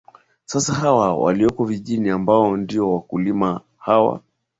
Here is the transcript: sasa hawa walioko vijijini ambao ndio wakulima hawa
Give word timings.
sasa 0.45 0.73
hawa 0.73 1.15
walioko 1.17 1.65
vijijini 1.65 2.09
ambao 2.09 2.57
ndio 2.57 2.93
wakulima 2.93 3.61
hawa 3.77 4.21